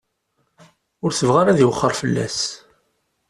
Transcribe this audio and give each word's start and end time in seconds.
Ur 1.03 1.11
tebɣi 1.13 1.37
ara 1.41 1.51
ad 1.53 1.59
iwexxer 1.65 1.91
fell-as. 2.01 2.39